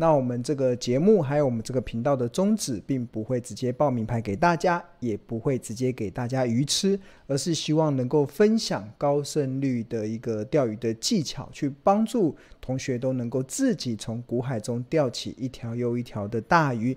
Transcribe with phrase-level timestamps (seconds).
[0.00, 16.96] 那我们这个节目还有我们这个频道的宗旨，并不会直接报名牌给大家，也不会直接给大家鱼吃，而是希望能够分享高胜率的一个钓鱼的技巧，去帮助同学都能够自己从股海中钓起一条又一条的大鱼。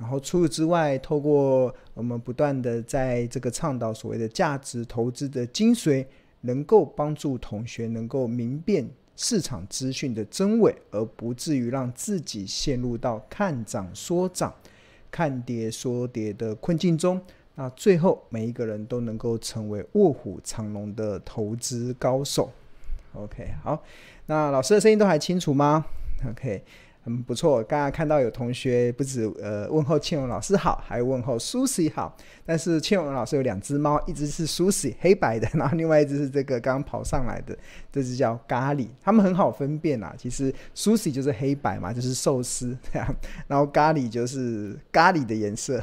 [0.00, 6.04] 然后除此之外，透过我们不断的在这个倡导所谓的价值投资的精髓，
[6.40, 8.88] 能够帮助同学能够明辨。
[9.22, 14.50] 市场资讯的真伪，而不至于让自己陷入到看涨说涨、
[15.10, 17.20] 看跌说跌的困境中。
[17.56, 22.50] 那最后，每一个人都能够成为卧虎藏龙的投资高手。
[23.12, 23.84] OK，好，
[24.24, 25.84] 那老师的声音都还清楚吗
[26.26, 26.64] ？OK。
[27.02, 32.16] 很不错，刚刚看到有同学不止呃问候庆荣老师好，还有问候 Susie 好。
[32.44, 37.56] 但是庆荣老师有两只猫，一只是 Susie 黑白的，然后另外一只是这个刚刚跑上来的，
[37.92, 38.88] 这只叫咖喱。
[39.00, 43.14] 它们很好分辨啊，其实 Susie 就是黑白嘛，就是寿司这样，
[43.46, 45.80] 然后咖喱就是咖喱的颜色。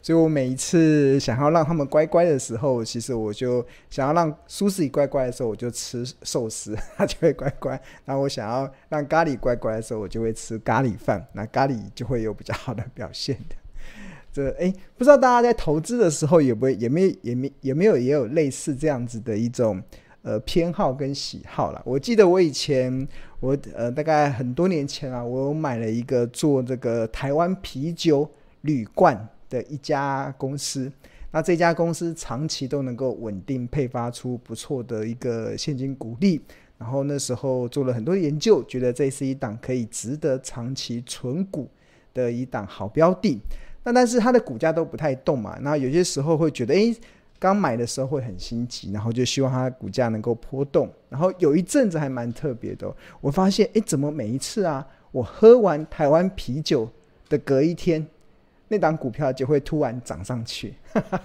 [0.00, 7.80] 所以我每一次想要让他们乖乖的时候，其实我就想要让 Susie 乖乖的时候，我就吃寿司，它就会乖乖。
[8.06, 13.54] 然后我想要让咖喱乖乖的时候，我就会吃咖喱饭，那咖喱就会有比较好的表现的。
[14.32, 19.80] 这哎，不知道大家在投资的时候有没有、也没、也没、也没有、也有类似这样子的一种
[20.22, 21.80] 呃偏好跟喜好啦。
[21.84, 23.06] 我记得我以前
[23.38, 28.28] 我呃大概很多年前啊，我有买了一个做这个台湾啤酒
[28.62, 30.90] 铝罐的一家公司。
[31.30, 36.40] 那这家公司长期都能够稳定配发出不错的一个现金股利。
[36.84, 41.66] 然后那时候做了很多研究，觉得这是一档可以值得长期存股
[42.12, 43.40] 的一档好标的。
[43.84, 46.94] 那但是它的股价都不太动嘛，那有些时候会觉得，诶，
[47.38, 50.86] 刚买的时候会很心急，然后就希望它股价能够波动。
[51.08, 56.86] 然后有一阵子还蛮特别的，我发现，诶，怎么每一次啊，我喝完台湾啤酒
[57.30, 58.06] 的隔一天，
[58.68, 60.74] 那档股票就会突然涨上去，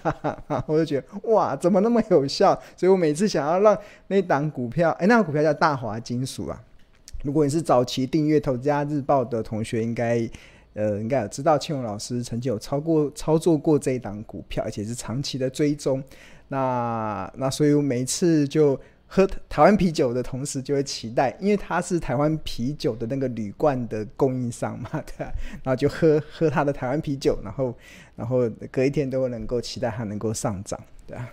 [0.67, 2.53] 我就觉得哇，怎么那么有效？
[2.75, 3.77] 所以我每次想要让
[4.07, 6.61] 那档股票，哎，那档股票叫大华金属啊。
[7.23, 10.29] 如果你是早期订阅《投资家日报》的同学，应该
[10.73, 16.03] 呃应该有知道庆荣老师曾经有操过操作过这一档股票，而且是长期的追踪。
[16.49, 18.79] 那那所以我每次就。
[19.11, 25.33] 喝台湾啤酒的同时，就会期待，因为他是台湾啤酒的那个铝罐的供应商嘛， 对吧？
[25.63, 27.75] 然后就喝喝他的台湾啤酒，然后
[28.15, 31.27] 然后隔一天都能够期待它能够上涨，对吧？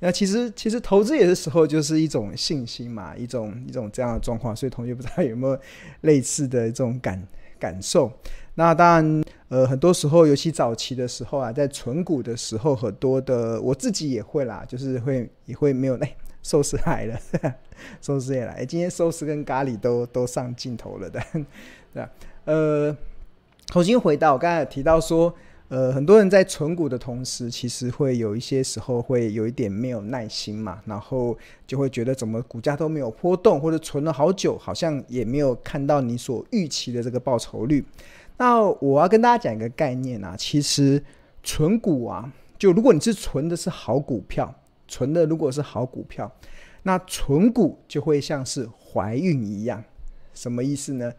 [0.00, 5.56] 那其实其实投资有的时候就是一种信心嘛，一种一种这样的状况，所以同学不知道有没有
[6.00, 7.24] 类似的这种感
[7.56, 8.12] 感受？
[8.56, 16.16] 那当然，呃，很多时候，尤其早期的时候啊，在存股的时候，很多的我自己也会啦，就是会也会没有哎。
[16.42, 17.18] 寿司来了，
[18.00, 18.64] 寿司也来。
[18.64, 21.20] 今天寿司跟咖喱都都上镜头了的，
[21.94, 22.10] 对吧？
[22.44, 22.96] 呃，
[23.66, 25.32] 重新回到我刚才提到说，
[25.68, 37.84] 呃，很多人在存股的同时，其实会有一些时候会有一点没有耐心嘛，然后就会觉得怎么股价都没有波动，或者存了好久，好像也没有看到你所预期的这个报酬率。
[38.36, 41.00] 那我要跟大家讲一个概念啊，其实
[41.44, 44.52] 存股啊，就如果你是存的是好股票。
[44.92, 46.30] 存的如果是好股票，
[46.82, 49.82] 那存股就会像是怀孕一样，
[50.34, 51.10] 什么意思呢？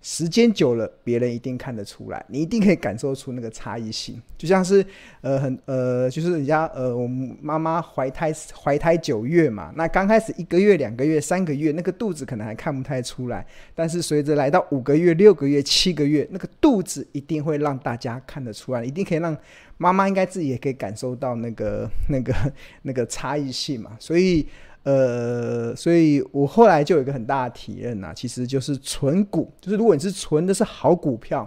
[0.00, 4.22] 时间久了，别人一定看得出来，你一定可以感受出那个差异性。
[4.38, 4.82] 就像是
[5.22, 13.44] 呃很呃，就是人家呃，我们妈妈怀胎怀胎九月嘛，那刚开始一个月、两个月、三个月，那个肚子可能还看不太出来，
[13.74, 19.36] 但是随着来到五个月、六个月、七个月，那个肚子一定会让大家看得出来，一定可以让
[19.78, 22.34] 妈妈应该自己也可以感受到那个 那个
[22.82, 24.46] 那个差异性嘛，所以。
[24.84, 31.46] 呃，所以我后来就有一个很大的体验呐，其实就是存股，就是如果你是存的是好股票，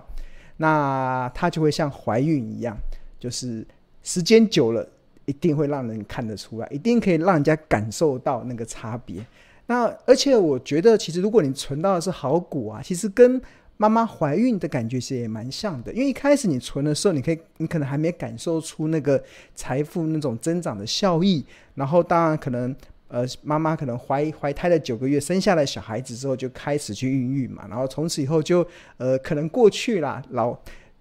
[0.58, 2.78] 那它就会像怀孕一样，
[3.18, 3.66] 就是
[4.04, 4.88] 时间久了
[5.26, 9.26] 一定会让人看得出来，一定可以让人家感受到那个差别。
[9.66, 13.42] 那而且我觉得，其实如果你存到的是好股啊，其实跟
[13.82, 19.22] 妈妈怀孕的感觉其实也蛮像的，因为一开始你存的时候，你可以，你可能还没感受出那个
[19.56, 21.44] 财富那种增长的效益，
[21.74, 22.76] 然后当然可能。
[23.14, 30.58] 呃，妈妈可能怀怀胎了九个月，生下来小孩子之后就开始去孕育嘛，然后从此以后就呃，可能过去啦，老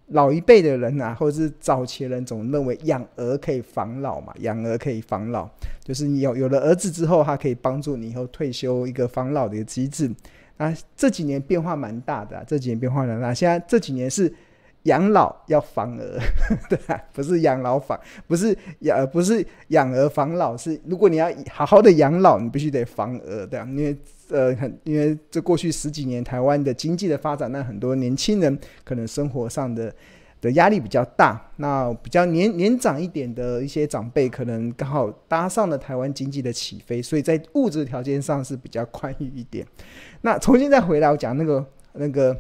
[0.08, 5.48] 老一辈的人啊，或者是早期人总认为养儿可以防老嘛，养儿可以防老，
[5.84, 10.10] 就是你有有了儿子之后，他可以帮助你以后退休一个防老的一个机制。
[10.60, 14.30] 啊这几年变化蛮大的，这几年变化蛮大，现在这几年是
[14.82, 16.20] 养老要防儿，
[16.68, 17.02] 对吧？
[17.14, 23.66] 不是养老防，不是养，不是养儿防老，是如果你要好好的养老，你必须得防儿，对吧？
[23.70, 23.96] 因为
[24.28, 29.90] 呃，很因为这过去十几年台湾的经济的发展，那很多年轻人可能生活上的
[30.40, 39.66] 的压力比较大，那比较年年长一点的一些长辈，可能刚好搭上了台湾经济的起飞，所以在物质条件上是比较宽裕一点。
[40.22, 42.36] 那重新再回来，我讲那个那个。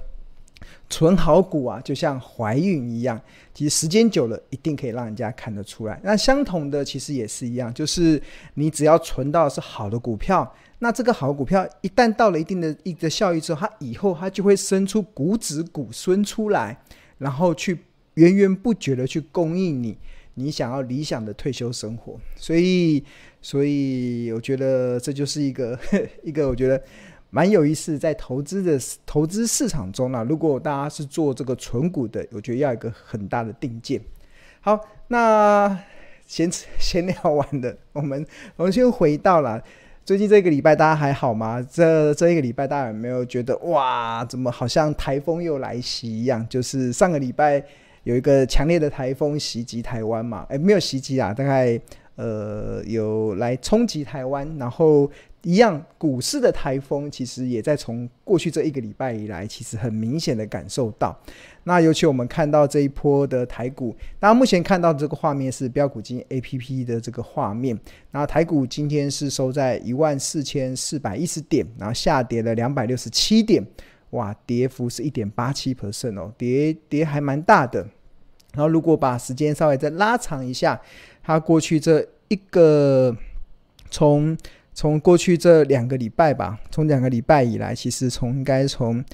[0.90, 3.18] 存好股啊，就像怀孕一样，
[3.54, 5.98] 其实时间久了，一定可以让人家看得出来。
[6.02, 8.20] 那相同的，其实也是一样，就是
[8.54, 16.78] 你只要存到是好的股票，那这个好股票一旦到了一定的一个效益之后，它以后它就会生出股子股孙出来，
[17.16, 17.78] 然后去
[18.20, 19.96] 源源不绝的去供应你
[20.34, 22.18] 你想要理想的退休生活。
[22.36, 23.02] 所以，
[23.40, 25.78] 所以我觉得这就是一个
[26.22, 26.82] 一个，我觉得。
[27.32, 28.76] 蛮有意思，在投资的
[29.06, 34.00] 投资市场中呢、如果大家是做这个存股的，我觉得要一个很大的定见。
[34.60, 34.76] 好，
[35.06, 35.78] 那
[36.26, 38.26] 闲 闲聊完了，我们
[38.56, 39.62] 我们先回到了
[40.04, 41.64] 最近这个礼拜，大家还好吗？
[41.70, 46.44] 这这一个礼拜，大家有没有觉得哇，怎么好像台风又来袭一样？
[46.48, 47.64] 就是上个礼拜
[48.04, 50.46] 有一个强烈的台风袭击台湾嘛？
[50.48, 51.80] 诶，没有袭击啊，大概
[52.16, 55.10] 呃有来冲击台湾，然后。
[55.42, 61.18] 一样，股市的台风其实也在从过去这一个礼拜以来，其实很明显的感受到。
[61.64, 67.74] 那尤其我们看到这一波的台股，大家目前看到这个画面是标股金 APP 的这个画面。
[68.10, 73.66] 那台股今天是收在一万四千四百一十点，然后下跌了两百六十七点，
[74.10, 77.80] 哇，跌幅是一点八七 percent 哦，跌跌还蛮大的。
[78.52, 80.80] 然后如果把时间稍微再拉长一下，
[81.22, 83.16] 它过去这一个
[83.88, 84.36] 从
[84.74, 89.04] 从过去这两个礼拜吧，从两个礼拜以来，其实从应该从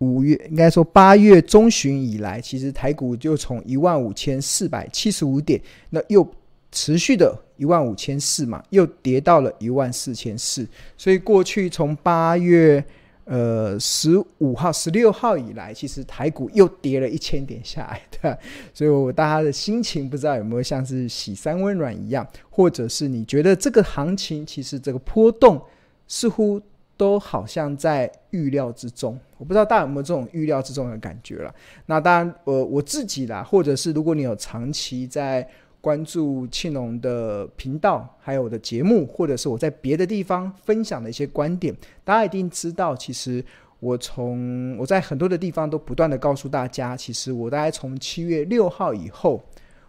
[0.00, 5.58] 五月，应该说八月中旬以来，其实台股就从一万五千四百七十五点，
[5.88, 6.30] 那又
[6.70, 10.68] 持续的一万五千四嘛，又跌到了一万四千四，
[10.98, 12.84] 所以过去从八月。
[13.24, 18.38] 呃，十五号、十六号以来，其实台股又跌了一千点下来，对吧？
[18.74, 25.58] 所以，我大家的心情不知道有没有像是洗三温暖一样，或者是你觉得这个行情其实这个波动
[26.06, 26.60] 似乎
[26.98, 29.18] 都好像在预料之中。
[29.38, 31.54] 我不知道大家有没有这种预料之中的感觉了。
[31.86, 35.48] 那当然，呃，我自己啦，或者是如果你有长期在。
[35.84, 43.44] 关注庆隆的频道，还有我的节目，或者是我在别的地方分享的一些观点，大家一定知道，其实
[43.80, 49.44] 我从我在很多的地方都不断的告诉大家，其实我大概从七月六号以后，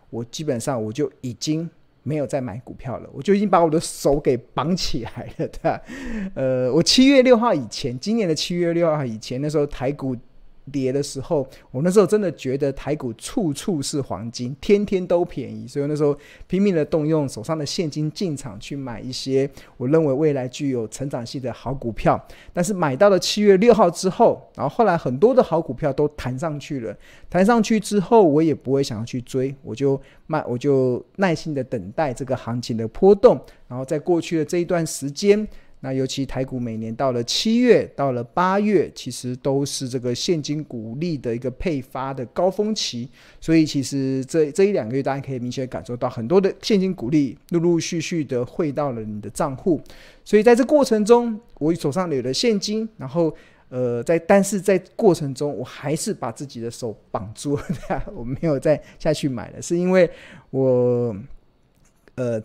[0.09, 1.69] 我基本上我就已经
[2.03, 5.79] 没有再买股票了，我就已经把我的手给绑起来了，对？
[6.33, 10.13] 呃，我七月六号以前，今年的七月六号以前，那时候台股。
[10.71, 16.17] 跌的时候，我那时候真的觉得台股处处是黄金，天天都便宜，所以那时候
[16.47, 22.19] 拼命的动用手上的现金进场去买一些我认为未来具有成长性的好股票。
[22.53, 26.95] 但是买到了七月六号之后，然后后来很多的好股票都弹上去了，
[27.29, 33.39] 弹上去之后我也不会想要去追，我就卖，我就耐心的等待这个行情的波动。
[33.67, 35.47] 然后在过去的这一段时间。
[35.85, 43.07] 那尤其台股每年到了七月，到了八月，其实都是这个现金股利的一个配发的高峰期，
[43.39, 49.79] 所以其实这这一两个月，大家可以明显感受到很多的现金股利陆陆续续的汇到了你的账户，
[50.23, 53.31] 所以在这过程中，我手上有了现金，然后
[53.69, 57.63] 呃，在但是在过程中，我还是把自己的手绑住了，
[58.15, 60.09] 我没有再下去买了，是因为
[60.49, 61.15] 我
[62.15, 62.41] 呃。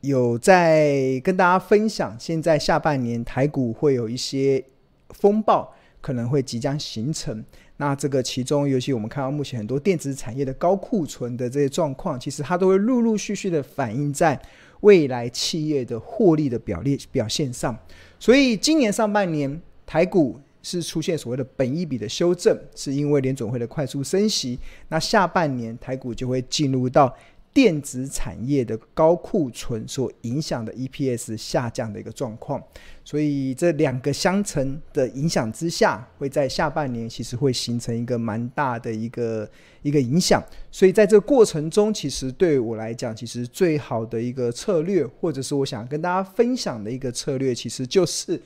[0.00, 4.64] 有在跟大家分享，现在下半年台股会有一些
[5.10, 7.44] 风暴，可能会即将形成。
[7.76, 14.40] 那这个其中，尤其我们看到目前很多电子产业的高库存的这些状况，其实它都会陆陆续续的反映在
[14.80, 17.76] 未来企业的获利的表列表现上。
[18.18, 24.58] 所以今年上半年台股是出现所谓的本一笔的修正，是因为联准会的快速升息。
[24.88, 27.14] 那下半年台股就会进入到。
[27.52, 32.62] 电子产业的高库存所影响的 EPS 下降的一个状况，
[33.04, 39.50] 所以这两个相乘的影响之下，会在下半年其实会形成一个蛮大的一个
[39.82, 40.40] 一个影响。
[40.70, 48.40] 所以在这个过程中，其实对我来讲，其实最好的一个策略，或者是我想跟大家分享的一个策略，其实就是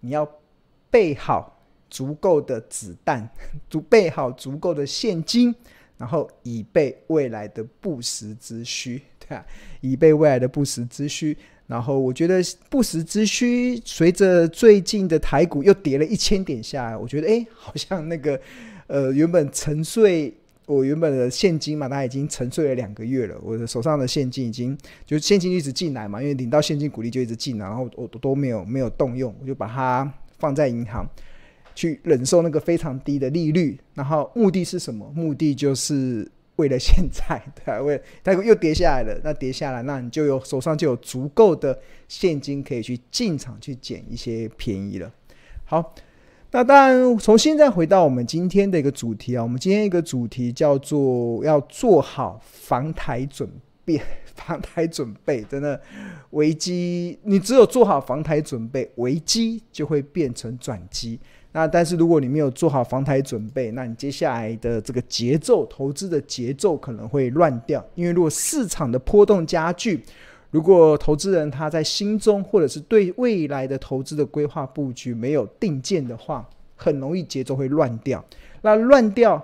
[0.00, 0.26] 你要
[0.90, 3.28] 备好足够的子弹，
[3.68, 5.54] 足备好足够的现金。
[6.00, 9.44] 然后以备未来的不时之需， 对啊，
[9.82, 11.36] 以备未来的不时之需。
[11.66, 18.40] 然后我觉得不时之需，随着最近的台股又跌了一千点下来，我觉得哎，好像那个
[18.86, 20.34] 呃，原本沉睡。
[20.66, 23.36] 我原本的现金嘛，它已经沉睡了两个月了。
[23.42, 31.04] 我的手上的现金已经就现金一直进来嘛，因为领到现金股利就一直进来，然后我都没有没有动用，我就把它放在银行
[31.80, 33.78] 去忍受那个非常低的利率。
[33.94, 35.10] 然后目的是什么？
[35.14, 39.20] 目的就是为了现在， 对，啊为它又跌下来了。
[39.24, 45.10] 那跌下来，那你就有手上就有足够的现金可以去进场去捡一些便宜了。
[45.64, 45.94] 好。
[46.52, 53.48] 那当然，从现在回到我们今天的一个主题啊，我们今天一个主题叫做要做好防台准
[53.84, 54.02] 备，
[54.34, 55.80] 防台准备真的
[56.30, 61.20] 危机，你只有做好防台准备，危机就会变成转机。
[61.52, 70.02] 那但是如果你没有做好防台准备，那你接下来的这个节奏，投资的节奏可能会乱掉，因为如果市场的波动加剧。
[70.52, 78.24] 如果投资人他在心中，或者是对未来的投资的规划布局没有定见的话，很容易节奏会乱掉。
[78.62, 79.40] 那乱掉，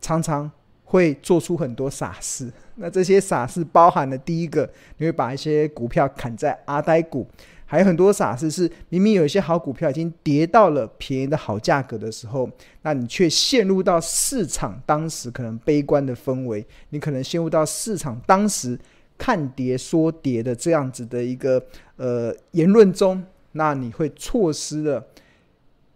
[0.00, 0.48] 常常
[0.88, 2.52] 会做出很多傻事。
[2.74, 7.26] 那这些傻事包含了第一个，你会把一些股票砍在阿呆股；
[7.64, 12.50] 还有很多傻事是明明有一些好股票已经跌到了便宜的好价格的时候，
[12.82, 18.78] 那你却陷入到市场当时可能悲观的氛围，你可能陷入到市场当时。
[19.20, 21.60] 看跌说跌的这样子的一个
[21.96, 25.04] 呃言论中，那你会错失了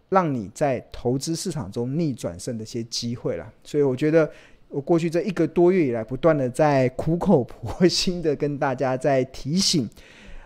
[0.09, 3.49] 让你在投资市场中逆转胜的一些机会了。
[3.63, 4.29] 所以我觉得
[4.73, 9.87] 我过去这一个多月以来，不断的在苦口婆 心的跟大家在提醒，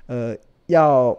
[0.07, 1.17] 呃，要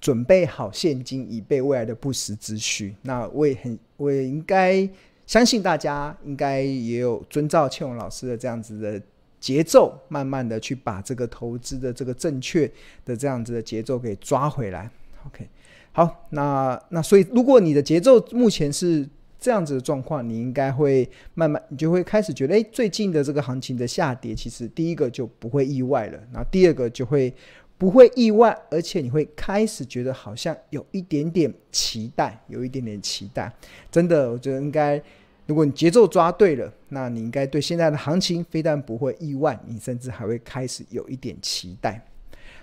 [0.00, 2.94] 准备好现金以备未来的不时之需。
[3.02, 4.88] 那我也很，我也应该
[5.24, 9.00] 相信大家应该也有遵照倩蓉老师的这样子的。
[9.40, 12.66] 节奏慢慢的去把这个投资的这个正确
[13.04, 14.88] 的这样子的节奏给抓回来。
[15.26, 15.46] OK，
[15.92, 19.06] 好，那那所以如果你的节奏目前是
[19.44, 27.30] 这样子的状况，你应该会慢慢你就会开始觉得，哎，最近的这个行情的下跌，其实第一个就不会意外了，然后第二个就会
[27.76, 33.52] 不会意外，而且你会开始觉得好像有一点点期待，有一点点期待。
[33.90, 34.98] 真的，我觉得应该。
[35.46, 42.02] 如果你节奏抓对了，那你应该对现在的行情非但不会意外，你甚至还会开始有一点期待。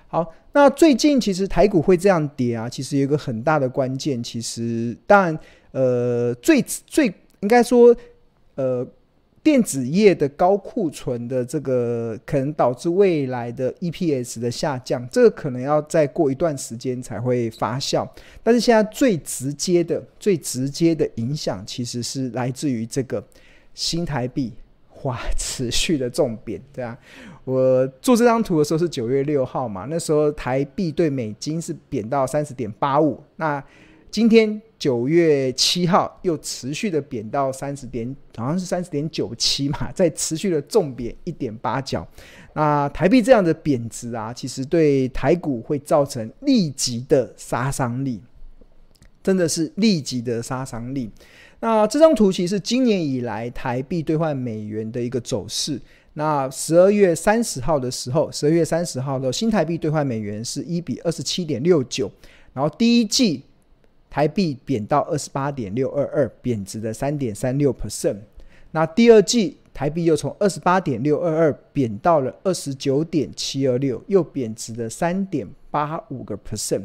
[0.08, 5.40] 好，那最近其实台股会这样跌啊，其实有一个很大的关键，其实当然，
[5.72, 7.08] 呃，最最
[7.42, 7.96] 应该说，
[8.56, 8.88] 呃。
[9.44, 18.08] 电子业的高库存的这个可能导致未来的 EPS 的下降，这个可能要再过一段时间才会发酵。
[18.44, 23.24] 但是现在最直接的、最直接的影响，其实是来自于这个
[23.74, 24.54] 新台币
[25.02, 26.96] 哇持续的重贬，对啊。
[27.44, 33.62] 我做这张图的时候是九月六号嘛，那时候台币对美金是贬到三十点八五，那
[34.12, 34.62] 今天。
[34.82, 42.04] 九月七号又持续的贬到三十点，好像是三十点九七嘛，再持续的重贬一点八角。
[42.56, 48.20] 那台币这样的贬值啊，其实对台股会造成立即的杀伤力，
[49.22, 51.12] 真的是立即的杀伤力。
[51.60, 55.80] 那这张图其实是今年以来台币兑换美元的一个走势。
[56.14, 62.12] 那十二月三十号的时候，十二月三十号的新台币兑换美元是一比二十七点六九，
[62.54, 63.44] 然后第一季。
[64.12, 68.18] 台币贬到二十八点六二二，贬值了三点三六 percent。
[68.72, 76.84] 那第二季台币又从二十八点六二二贬到了二十九点七二六，又贬值了三点八五个 percent。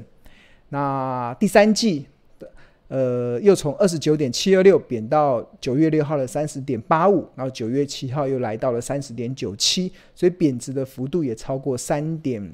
[0.68, 2.06] 那第三季
[2.38, 2.48] 的
[2.86, 12.48] 呃又从二十九点七二六贬到九月六号的三十点八五，然后九月七号又来到了三十点九七，所以贬值的幅度也超过三点。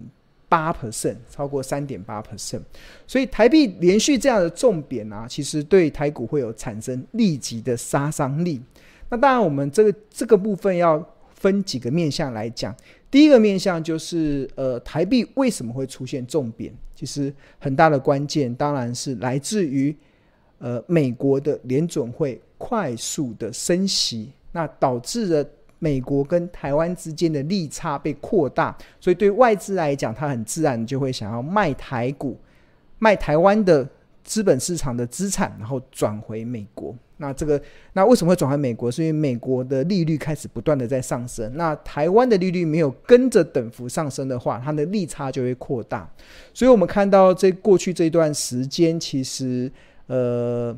[0.53, 2.61] 八 percent 超过三点八 percent，
[3.07, 8.61] 所以台币连续这样的重贬啊，其实对台股会有产生立即的杀伤力。
[9.09, 11.03] 那当然，我们这个这个部分要
[11.35, 12.77] 分几个面向来讲。
[13.11, 16.71] 第一个面向就是，呃，台币为什么会出现重贬？
[16.95, 19.97] 其实很大的关键当然是来自于，
[20.59, 25.51] 呃，美国的联准会快速的升息，那导致了。
[25.83, 32.39] 美国跟台湾之间的利差被扩大，所以对外资来讲，它很自然就会想要卖台股、
[33.01, 33.85] 卖台湾的
[34.23, 36.95] 资本市场的资产，然后转回美国。
[37.17, 37.61] 那这个，
[37.95, 38.89] 那为什么会转回美国？
[38.89, 46.09] 是因为美国的利率开始不断的在上升，那台湾的利率没有跟着等幅上升的话，它的利差就会扩大。
[46.55, 49.69] 所以我们看到这过去这段时间，其实
[50.07, 50.77] 呃，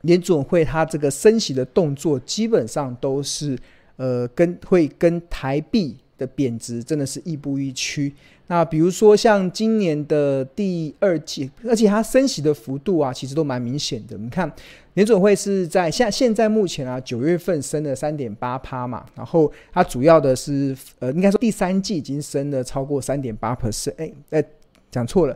[0.00, 3.56] 联准会它这个升息的动作基本上都是。
[3.96, 8.12] 呃，跟会跟台币的贬值真的是亦步亦趋。
[8.46, 14.18] 那比如说像今年的第二季，而且它升息的幅度啊，其实都蛮明显的。
[14.18, 14.52] 你看，
[14.92, 23.94] 联准会是在现现在目前啊，九月份升了三点八趴嘛，然后它主要的是呃，应该说第三季已经升了超过三点八 percent。
[23.96, 24.44] 哎，哎，
[24.90, 25.34] 讲错了，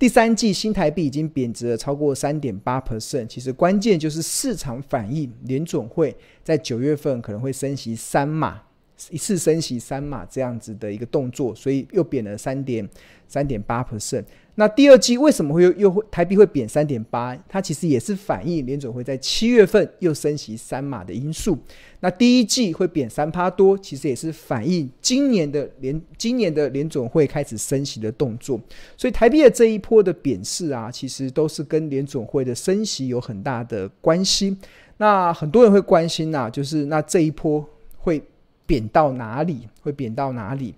[0.00, 3.26] 第三季新台币已经贬值了超过三点八 percent。
[3.26, 8.62] 其实关键就是市场反应，联准会在九月份可能会升息三码。
[9.10, 12.88] 一次升息三码这样子的一个动作，所以又贬了三点
[13.28, 14.24] 三点八 percent。
[14.60, 17.34] 那第二季为什么会又又会台币会贬三点八？
[17.48, 21.58] 它其实也是反映联准会在七月份又升息三码的因素。
[22.00, 28.60] 那第一季会贬三趴多，其实也是反映今年的联今年的联准会开始升息的动作。
[28.98, 34.54] 所以台币的这一波的贬势啊，其实都是跟联准会的升息有很大的关系。
[34.98, 38.22] 那很多人会关心呐、就是那这一波会。
[38.66, 40.72] 贬到哪里会贬到哪里？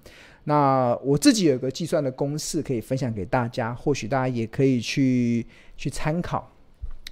[0.45, 5.47] 那我自己有个计算的公式可以分享给大家，或许大家也可以去
[5.77, 6.51] 去参考。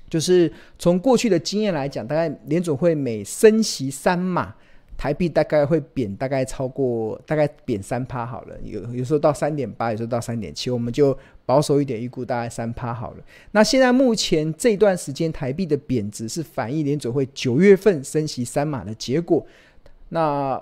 [0.08, 4.52] 就是从过去的经验来讲，大概联总会每升息三码，
[4.98, 13.18] 台币大概会贬大概超过大概贬三趴好了，有有时候到三点八，有时候到三点七，我们就保守一点预估大概三趴好了。
[13.52, 19.46] 那现在目前这段时间台币的贬值是反映联总会九月份升息三码的结果。
[20.08, 20.60] 那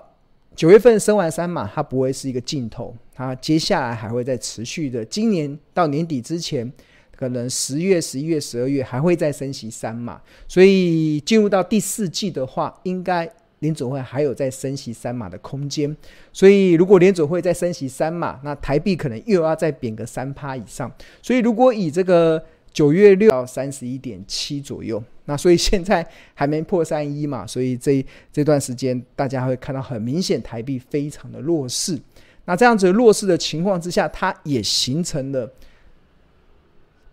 [0.59, 5.05] 九月份升完三码，它不会是一个尽头，它接下来还会再持续的。
[5.05, 6.69] 今年到年底之前，
[7.15, 15.95] 可能十月、十一月、十二月还会再升息三码，所以进入到第四季的话，应该联准会还有再升息三码的空间。
[16.33, 20.91] 所以如果联准会再升息三码，那台币可能又要再贬个三趴以上。
[21.21, 22.43] 所以如果以这个。
[22.71, 31.99] 九月六到三十一点七左右，那所以 现在还没破三一嘛，所以这这段时间大家会看到很明显台币非常的弱势。
[32.45, 35.51] 那这样子弱势的情况之下，它也形成了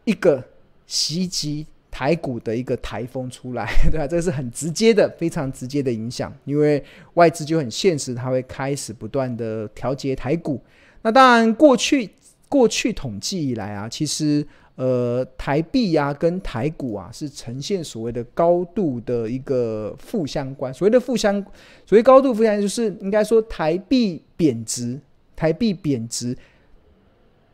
[0.05, 0.43] 一个
[0.87, 6.83] 袭击台股的一个台风出来， 对啊，这是很直接的，非常直接的影响，因为
[7.15, 10.63] 外资就很现实，它会开始不断的调节台股。
[11.03, 12.11] 那当然，过去
[12.49, 14.47] 过去统计以来啊，其实。
[14.77, 20.73] 呃，台币呀、跟台股啊是呈现所谓的高度的一个负相关。
[20.73, 21.43] 所谓的负相，
[21.87, 25.01] 所谓高度负相，就是应该说台币贬值，
[25.35, 26.37] 台币贬值，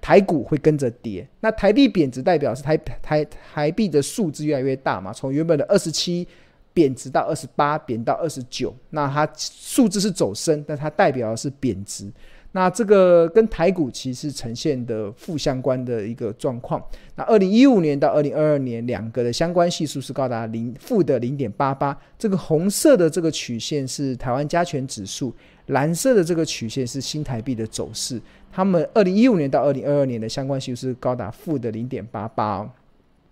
[0.01, 1.25] 台股会跟着跌。
[1.39, 6.27] 那台币贬值代表是台台台币的数字越来越大嘛，从原本的二十七
[6.75, 12.11] 贬值到二十八，贬到二十九，那它数字是走升，但它代表的是贬值。
[12.55, 16.83] 那这个跟台股其实呈现的负相关的一个状况。
[17.17, 21.99] 那二零一五年到二零二二年两个的相关系数是高达零负的零点八八。
[22.19, 25.35] 这个红色的这个曲线是台湾加权指数，
[25.67, 28.21] 蓝色的这个曲线是新台币的走势。
[28.53, 32.71] 他们二零一五年到二零二二年的相关系数是高达负的零点八八。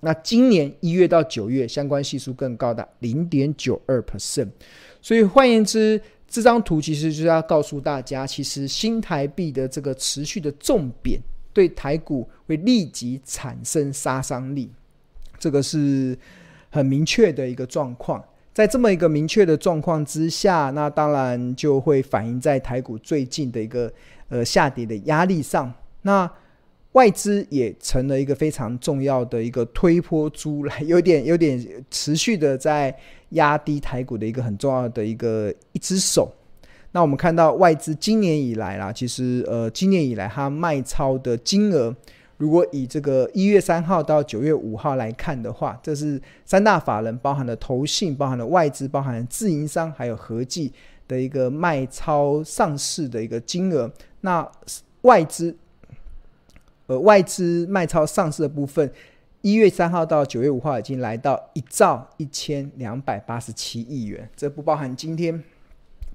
[0.03, 4.49] 那今年一月到九月相关系数更高达零点九二 percent。
[5.03, 11.21] 所以换言之，这张图其实就是要告诉大家，其实新台币的这个持续的重贬，
[11.53, 14.71] 对台股会立即产生杀伤力，
[15.41, 16.17] 这个是
[16.71, 18.25] 很明确的一个状况。
[18.53, 23.93] 在这么一个明确的状况之下，那当然就会反映在台股最近的一个
[24.29, 25.73] 呃下跌的压力上。
[26.03, 26.31] 那
[26.93, 32.97] 外资也成了一个非常重要的一个推波助澜， 有点有点持续的在。
[33.35, 36.29] 压低台股的一个很重要的一个一只手。
[36.91, 41.95] 那我们看到外资今年以来啦，其实呃，今年以来它卖超的金额，
[42.39, 50.73] 如果以这个一月三号到九月五号来看的话，这是三大法人包含了投信、包含了外资、包含了自营商，还有合计
[51.07, 53.89] 的一个卖超上市的一个金额。
[54.23, 54.45] 那
[55.03, 55.57] 外资，
[56.91, 58.91] 呃，外资卖超上市的部分。
[59.43, 65.41] 一月三号到九月五号已经来到一兆一千两百八十七亿元，这不包含今天，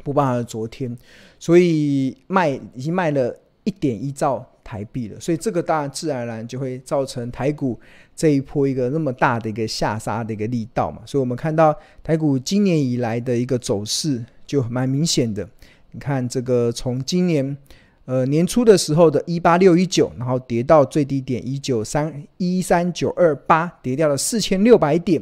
[0.03, 0.93] 不包含昨天，
[1.39, 3.33] 所以卖已经卖了
[3.63, 7.79] 一点一兆台币了，所以这个当然自然而然就会造成台股
[8.13, 15.47] 这一波一个那么大的一个下杀的一个力道嘛，所以我们看到台股今年以来的一个走势就蛮明显的，
[15.91, 17.57] 你看这个从今年。
[18.05, 25.21] 呃，年初的时候的一八六一九，然后跌到最低点一九三一三九二八，跌掉了四千六百点。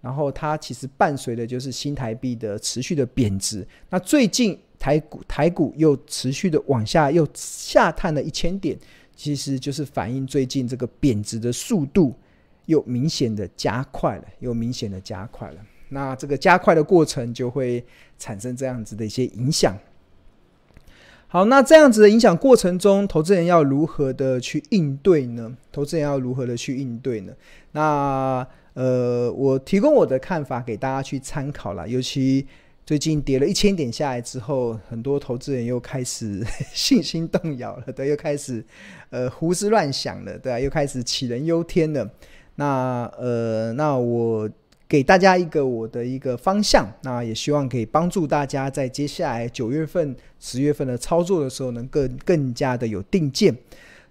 [0.00, 3.64] 然后它其实伴随的就是新台币的持续的贬值。
[3.88, 8.76] 那最近台股台股又持续的往下又下探了一千点，
[9.14, 12.12] 其实就是反映最近这个贬值的速度
[12.66, 15.56] 又明显的加快了，又明显的加快了。
[15.90, 17.84] 那这个加快的过程就会
[18.18, 19.76] 产生这样子的一些影响。
[21.32, 25.56] 好，那这样子的影响过程中，投资人要如何的去应对呢？
[25.72, 27.32] 投资人要如何的去应对呢？
[27.70, 31.86] 那呃，我提供我的看法给大家去参考啦。
[31.86, 32.46] 尤其
[32.84, 38.62] 最近跌了一千点下来之后，很多投资人又开始 信心动摇了，对，又开始
[39.08, 42.06] 呃胡思乱想了，对啊，又开始杞人忧天了。
[42.56, 44.50] 那呃，那我。
[44.92, 53.56] 给大家一个我的一个方向，那也希望可以帮助大家在接下来九月份、十月份的操作的时候，能更更加的有定见。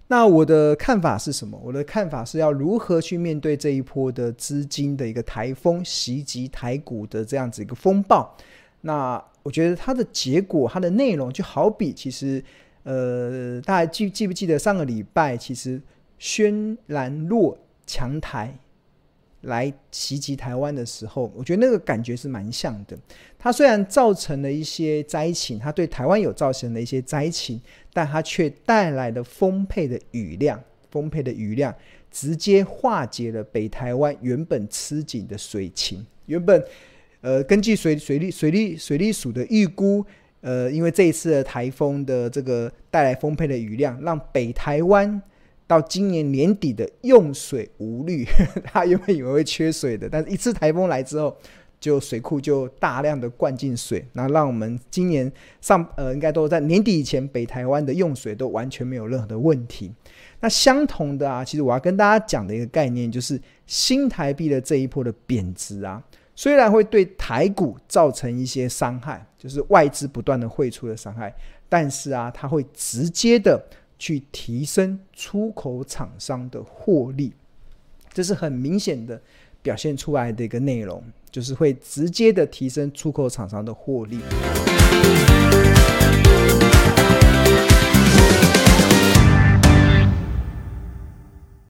[0.08, 1.56] 那我的看法是什么？
[1.62, 8.36] 我的看法是要如何去面对这一波的资金的一个台风袭击台股的这样子一个风暴。
[8.80, 12.42] 那我觉得它的结果、它的内容，就好比其实，
[12.82, 15.80] 呃，大家记记不记得上个礼拜，其实
[16.18, 18.58] 轩然若强台。
[19.42, 22.96] 来袭击台湾的时候，我觉得那个感觉是蛮像的。
[23.38, 27.60] 它虽然造成了一些灾情，它对台湾有造成了一些灾情，
[27.92, 31.74] 但它却带来了丰沛的雨量，丰沛的雨量
[32.10, 36.06] 直接化解了北台湾原本吃紧的水情。
[36.26, 36.64] 原本，
[37.20, 40.04] 呃，根据水水利水利水利署的预估，
[40.40, 45.20] 呃，因为这一次的台风的这个带来丰沛的雨量，让北台湾。
[45.72, 48.26] 到今年年底的用水无虑，
[48.62, 51.34] 他原本以为会缺水的，但是一次台风来之后，
[51.80, 55.32] 就水库就大量的灌进水，那让我们今年
[55.62, 59.90] 上呃应该都在年底以前，北台湾的用水都完全没有任何的问题。
[60.40, 66.02] 那相同的啊，其实我要跟大家讲的一个概念就是，新台币的这一波的贬值啊，
[66.36, 71.34] 虽然会对台股造成一些伤害，就是外资不断的汇出的伤害，
[71.66, 73.58] 但是啊，它会直接的。
[74.02, 77.32] 去提升出口厂商的获利，
[78.12, 79.22] 这是很明显的
[79.62, 84.18] 表现出来的一个内容，就是会直接的提升出口厂商的获利。